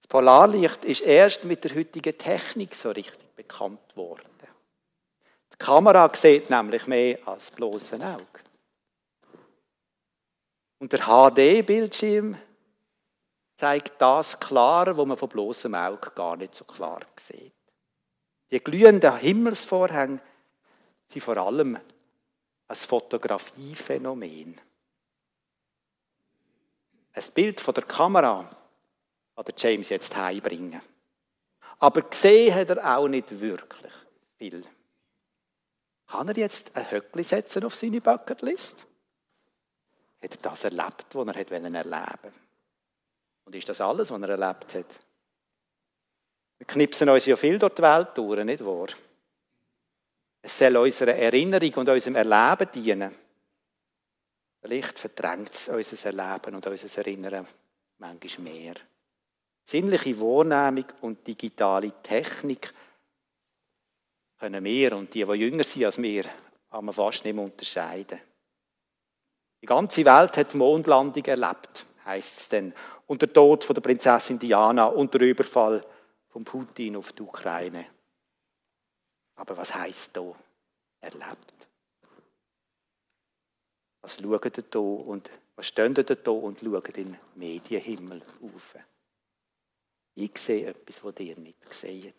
Das 0.00 0.08
Polarlicht 0.08 0.84
ist 0.84 1.00
erst 1.00 1.44
mit 1.44 1.64
der 1.64 1.74
heutigen 1.74 2.18
Technik 2.18 2.74
so 2.74 2.90
richtig 2.90 3.34
bekannt 3.34 3.96
worden. 3.96 4.28
Die 5.52 5.58
Kamera 5.58 6.12
sieht 6.14 6.50
nämlich 6.50 6.86
mehr 6.86 7.18
als 7.26 7.50
bloßes 7.52 8.00
Auge. 8.00 8.26
Und 10.78 10.92
der 10.92 11.00
HD-Bildschirm 11.00 12.36
zeigt 13.64 13.98
das 13.98 14.38
klar, 14.38 14.94
wo 14.94 15.06
man 15.06 15.16
von 15.16 15.30
bloßem 15.30 15.74
Auge 15.74 16.10
gar 16.10 16.36
nicht 16.36 16.54
so 16.54 16.66
klar 16.66 17.00
sieht. 17.16 17.54
Die 18.50 18.62
glühenden 18.62 19.16
Himmelsvorhänge 19.16 20.20
sind 21.08 21.22
vor 21.22 21.38
allem 21.38 21.78
ein 22.68 22.76
Fotografiephänomen. 22.76 24.60
Ein 27.14 27.24
Bild 27.32 27.58
von 27.58 27.72
der 27.72 27.84
Kamera 27.84 28.46
kann 29.34 29.44
der 29.46 29.54
James 29.56 29.88
jetzt 29.88 30.14
heimbringen. 30.14 30.82
Aber 31.78 32.02
gesehen 32.02 32.54
hat 32.54 32.68
er 32.68 32.98
auch 32.98 33.08
nicht 33.08 33.40
wirklich 33.40 33.92
viel. 34.36 34.62
Kann 36.08 36.28
er 36.28 36.36
jetzt 36.36 36.76
ein 36.76 36.90
Höckli 36.90 37.24
setzen 37.24 37.64
auf 37.64 37.74
seine 37.74 38.02
Bucketlist? 38.02 38.76
Hat 40.22 40.32
er 40.32 40.42
das 40.42 40.64
erlebt, 40.64 41.06
was 41.14 41.26
er 41.28 41.34
erleben 41.34 41.74
wollte? 41.74 42.44
Und 43.44 43.54
ist 43.54 43.68
das 43.68 43.80
alles, 43.80 44.10
was 44.10 44.22
er 44.22 44.28
erlebt 44.28 44.74
hat? 44.74 44.86
Wir 46.58 46.66
knipsen 46.66 47.08
uns 47.08 47.26
ja 47.26 47.36
viel 47.36 47.58
durch 47.58 47.74
die 47.74 47.82
Welt 47.82 48.16
durch, 48.16 48.44
nicht 48.44 48.64
wahr? 48.64 48.88
Es 50.40 50.58
soll 50.58 50.76
unserer 50.76 51.14
Erinnerung 51.14 51.74
und 51.74 51.88
unserem 51.88 52.16
Erleben 52.16 52.70
dienen. 52.72 53.14
Vielleicht 54.60 54.98
verdrängt 54.98 55.52
es 55.54 55.68
unser 55.68 56.06
Erleben 56.06 56.54
und 56.54 56.66
unser 56.66 56.98
Erinnern 56.98 57.46
manchmal 57.98 58.52
mehr. 58.52 58.74
Sinnliche 59.64 60.20
Wahrnehmung 60.20 60.86
und 61.00 61.26
digitale 61.26 61.92
Technik 62.02 62.72
können 64.38 64.64
wir 64.64 64.96
und 64.96 65.14
die, 65.14 65.24
die 65.24 65.32
jünger 65.32 65.64
sind 65.64 65.86
als 65.86 66.00
wir, 66.00 66.24
wir 66.70 66.92
fast 66.92 67.24
nicht 67.24 67.34
mehr 67.34 67.44
unterscheiden. 67.44 68.20
Die 69.62 69.66
ganze 69.66 70.04
Welt 70.04 70.36
hat 70.36 70.52
die 70.52 70.58
Mondlandung 70.58 71.24
erlebt, 71.24 71.86
heißt 72.04 72.38
es 72.38 72.48
dann. 72.50 72.74
Und 73.06 73.20
der 73.20 73.32
Tod 73.32 73.64
von 73.64 73.74
der 73.74 73.82
Prinzessin 73.82 74.38
Diana 74.38 74.86
und 74.86 75.12
der 75.12 75.22
Überfall 75.22 75.84
von 76.28 76.44
Putin 76.44 76.96
auf 76.96 77.12
die 77.12 77.22
Ukraine. 77.22 77.86
Aber 79.36 79.56
was 79.56 79.74
heißt 79.74 80.16
da 80.16 80.34
erlebt? 81.00 81.54
Was 84.00 84.16
schauen 84.16 84.40
ihr 84.44 84.62
da 84.62 84.78
und 84.78 85.30
was 85.56 85.66
stehen 85.66 85.94
da 85.94 86.30
und 86.30 86.60
schauen 86.60 86.82
den 86.94 87.18
Medienhimmel 87.34 88.22
auf? 88.42 88.76
Ich 90.14 90.38
sehe 90.38 90.66
etwas, 90.66 91.02
was 91.02 91.18
ihr 91.20 91.36
nicht 91.38 91.72
seht. 91.72 92.14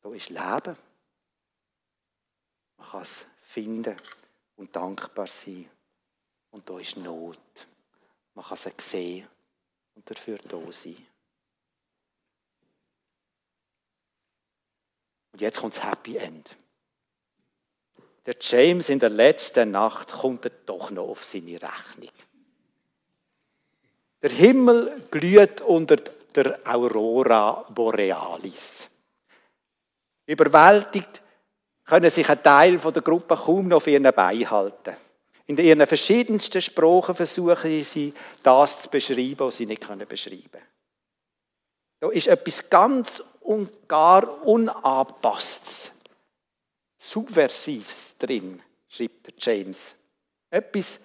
Da 0.00 0.12
ist 0.12 0.30
Leben. 0.30 0.76
Man 2.76 2.88
kann 2.90 3.02
es 3.02 3.26
finden 3.42 3.96
und 4.56 4.74
dankbar 4.74 5.26
sein. 5.26 5.68
Und 6.50 6.68
da 6.68 6.78
ist 6.78 6.96
Not. 6.96 7.66
Man 8.34 8.44
kann 8.44 8.58
es 8.58 8.90
sehen 8.90 9.26
und 9.94 10.10
dafür 10.10 10.38
da 10.48 10.60
sein. 10.70 10.96
Und 15.32 15.40
jetzt 15.40 15.60
kommt 15.60 15.76
das 15.76 15.82
Happy 15.82 16.16
End. 16.16 16.56
Der 18.26 18.36
James 18.40 18.88
in 18.88 19.00
der 19.00 19.10
letzten 19.10 19.72
Nacht 19.72 20.12
kommt 20.12 20.44
er 20.44 20.52
doch 20.64 20.90
noch 20.90 21.08
auf 21.08 21.24
seine 21.24 21.60
Rechnung. 21.60 22.10
Der 24.22 24.30
Himmel 24.30 25.06
glüht 25.10 25.60
unter 25.60 25.96
der 25.96 26.58
Aurora 26.64 27.66
Borealis. 27.68 28.88
Überwältigt 30.26 31.20
können 31.84 32.08
sich 32.08 32.28
ein 32.30 32.42
Teil 32.42 32.78
der 32.78 33.02
Gruppe 33.02 33.36
kaum 33.36 33.68
noch 33.68 33.76
auf 33.78 33.86
ihren 33.86 34.10
Beinen 34.14 34.50
halten. 34.50 34.96
In 35.46 35.58
ihren 35.58 35.86
verschiedensten 35.86 36.62
Sprachen 36.62 37.14
versuchen 37.14 37.84
sie, 37.84 38.14
das 38.42 38.82
zu 38.82 38.88
beschreiben, 38.88 39.40
was 39.40 39.58
sie 39.58 39.66
nicht 39.66 39.86
beschreiben 40.08 40.50
können. 40.50 40.64
Da 42.00 42.10
ist 42.10 42.28
etwas 42.28 42.70
ganz 42.70 43.22
und 43.40 43.88
gar 43.88 44.46
Unanpasstes, 44.46 45.92
Subversives 46.96 48.16
drin, 48.18 48.62
schreibt 48.88 49.32
James. 49.38 49.94
Etwas, 50.50 51.00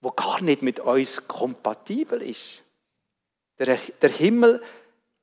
wo 0.00 0.10
gar 0.10 0.42
nicht 0.42 0.62
mit 0.62 0.80
uns 0.80 1.26
kompatibel 1.26 2.20
ist. 2.22 2.62
Der, 3.58 3.78
der 4.00 4.10
Himmel 4.10 4.62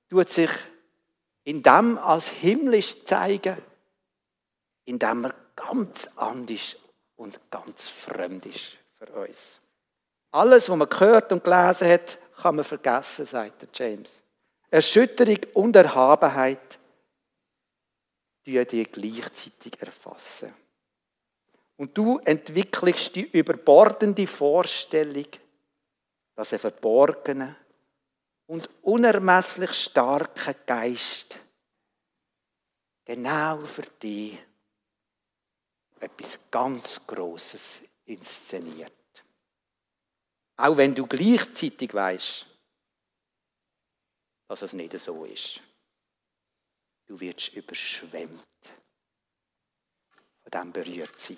tut 0.10 0.30
sich 0.30 0.50
in 1.44 1.62
dem 1.62 1.98
als 2.00 2.28
himmlisch 2.28 3.06
zeigen, 3.06 3.58
in 4.86 5.00
dem 5.00 5.26
er 5.26 5.36
ganz 5.56 6.08
anders 6.18 6.76
und 7.16 7.40
ganz 7.50 7.88
fremd 7.88 8.46
ist 8.46 8.78
für 8.98 9.08
uns. 9.14 9.60
Alles, 10.32 10.70
was 10.70 10.78
man 10.78 10.90
gehört 10.90 11.32
und 11.32 11.44
gelesen 11.44 11.88
hat, 11.88 12.18
kann 12.36 12.56
man 12.56 12.66
vergessen, 12.66 13.26
sagt 13.26 13.62
der 13.62 13.70
James. 13.74 14.22
Erschütterung 14.70 15.40
und 15.54 15.76
Erhabenheit 15.76 16.80
die 18.46 18.64
die 18.66 18.84
gleichzeitig 18.84 19.82
erfassen. 19.82 20.54
Und 21.78 21.98
du 21.98 22.20
entwickelst 22.20 23.16
die 23.16 23.30
überbordende 23.32 24.28
Vorstellung, 24.28 25.28
dass 26.36 26.54
ein 26.54 26.60
verborgener 26.60 27.56
und 28.46 28.70
unermesslich 28.84 29.72
starker 29.72 30.54
Geist 30.66 31.40
genau 33.04 33.60
für 33.60 33.86
dich 34.02 34.38
etwas 36.00 36.50
ganz 36.52 37.06
Großes 37.06 37.82
inszeniert. 38.06 38.92
Auch 40.58 40.78
wenn 40.78 40.96
du 40.96 41.06
gleichzeitig 41.06 41.94
weißt, 41.94 42.46
dass 44.48 44.62
es 44.62 44.74
nicht 44.74 44.98
so 45.00 45.26
ist. 45.26 45.62
Du 47.08 47.20
wirst 47.20 47.54
überschwemmt 47.54 48.44
von 50.44 50.52
dem 50.52 50.72
berührt 50.72 51.20
sein. 51.20 51.38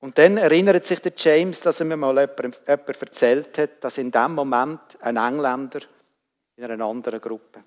Und 0.00 0.18
dann 0.18 0.36
erinnert 0.36 0.84
sich 0.84 1.00
der 1.00 1.12
James, 1.16 1.60
dass 1.60 1.80
er 1.80 1.86
mir 1.86 1.96
mal 1.96 2.18
jemand, 2.18 2.60
jemand 2.66 3.02
erzählt 3.02 3.56
hat, 3.56 3.84
dass 3.84 3.98
in 3.98 4.10
dem 4.10 4.34
Moment 4.34 5.00
ein 5.00 5.16
Engländer 5.16 5.80
in 6.56 6.64
einer 6.64 6.84
anderen 6.84 7.20
Gruppe 7.20 7.64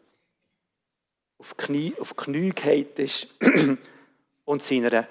auf 1.37 1.57
Knie, 1.57 1.93
auf 1.99 2.15
Knie 2.15 2.53
ist 2.97 3.27
und 4.45 4.63
seiner 4.63 5.07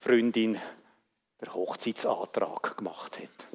Freundin 0.00 0.60
der 1.40 1.54
Hochzeitsantrag 1.54 2.76
gemacht 2.76 3.18
hat. 3.18 3.46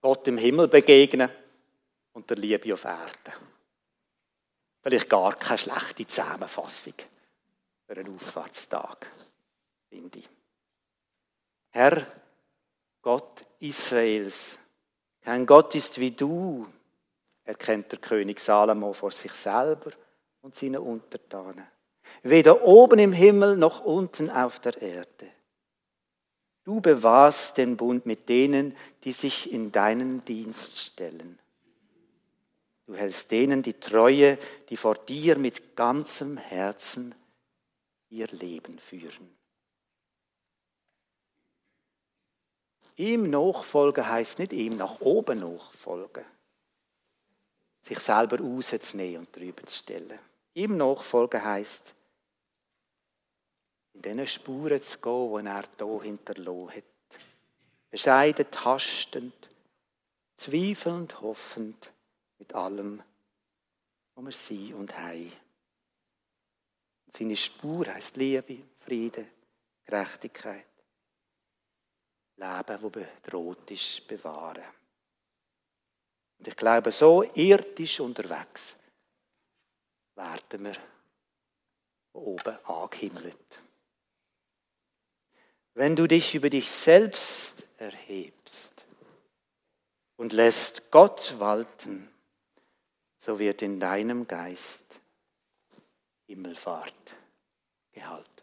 Gott 0.00 0.28
im 0.28 0.38
Himmel 0.38 0.68
begegnen 0.68 1.30
und 2.12 2.30
der 2.30 2.36
Liebe 2.36 2.72
auf 2.72 2.84
Erden. 2.84 3.32
Vielleicht 4.80 5.10
gar 5.10 5.34
keine 5.34 5.58
schlechte 5.58 6.06
Zusammenfassung 6.06 6.94
für 7.86 7.96
einen 7.96 8.14
Auffahrtstag, 8.14 9.10
finde 9.88 10.18
ich. 10.20 10.28
Herr, 11.70 12.06
Gott 13.02 13.44
Israels, 13.60 14.58
kein 15.20 15.46
Gott 15.46 15.74
ist 15.74 15.98
wie 15.98 16.12
du, 16.12 16.66
erkennt 17.44 17.90
der 17.92 17.98
König 17.98 18.40
Salomo 18.40 18.92
vor 18.92 19.10
sich 19.10 19.32
selber 19.32 19.90
und 20.42 20.54
seinen 20.54 20.78
Untertanen. 20.78 21.66
Weder 22.22 22.62
oben 22.62 22.98
im 22.98 23.12
Himmel 23.12 23.56
noch 23.56 23.84
unten 23.84 24.30
auf 24.30 24.60
der 24.60 24.80
Erde. 24.80 25.28
Du 26.64 26.80
bewahrst 26.80 27.58
den 27.58 27.76
Bund 27.76 28.06
mit 28.06 28.28
denen, 28.28 28.76
die 29.04 29.12
sich 29.12 29.52
in 29.52 29.72
deinen 29.72 30.24
Dienst 30.24 30.78
stellen. 30.78 31.38
Du 32.86 32.94
hältst 32.94 33.30
denen 33.30 33.62
die 33.62 33.80
Treue, 33.80 34.38
die 34.68 34.76
vor 34.76 34.94
dir 34.94 35.36
mit 35.36 35.76
ganzem 35.76 36.36
Herzen 36.36 37.14
ihr 38.10 38.26
Leben 38.28 38.78
führen. 38.78 39.30
Ihm 42.96 43.30
nachfolgen 43.30 44.08
heißt 44.08 44.38
nicht 44.40 44.52
ihm 44.52 44.76
nach 44.76 45.00
oben 45.00 45.40
nachfolgen, 45.40 46.24
sich 47.88 47.98
selber 48.00 48.38
rauszunehmen 48.38 49.20
und 49.20 49.34
drüber 49.34 49.64
zu 49.66 49.78
stellen. 49.78 50.18
Ihm 50.54 50.76
nachfolgen 50.76 51.42
heißt, 51.42 51.94
in 53.94 54.02
diesen 54.02 54.26
Spuren 54.26 54.82
zu 54.82 54.98
gehen, 55.00 55.42
die 55.42 55.46
er 55.46 55.64
hier 55.82 56.02
hinterlassen 56.02 56.70
hat. 56.70 56.84
Bescheiden, 57.90 58.50
tastend, 58.50 59.48
zweifelnd, 60.36 61.20
hoffend, 61.22 61.90
mit 62.38 62.54
allem, 62.54 63.02
was 64.14 64.24
wir 64.24 64.32
sind 64.32 64.74
und 64.74 64.96
haben. 64.96 65.32
Und 67.06 67.12
seine 67.12 67.36
Spur 67.36 67.86
heißt 67.86 68.16
Liebe, 68.18 68.58
Friede, 68.80 69.26
Gerechtigkeit. 69.86 70.66
Leben, 72.36 72.64
das 72.66 72.92
bedroht 72.92 73.70
ist, 73.70 74.06
bewahren. 74.06 74.77
Und 76.38 76.48
ich 76.48 76.56
glaube, 76.56 76.90
so 76.90 77.22
irdisch 77.34 78.00
unterwegs 78.00 78.76
werden 80.14 80.64
wir 80.64 80.76
oben 82.12 82.64
angehimmelt. 82.64 83.60
Wenn 85.74 85.94
du 85.94 86.06
dich 86.06 86.34
über 86.34 86.50
dich 86.50 86.70
selbst 86.70 87.64
erhebst 87.78 88.84
und 90.16 90.32
lässt 90.32 90.90
Gott 90.90 91.38
walten, 91.38 92.10
so 93.18 93.38
wird 93.38 93.62
in 93.62 93.78
deinem 93.78 94.26
Geist 94.26 94.98
Himmelfahrt 96.26 97.14
gehalten. 97.92 98.37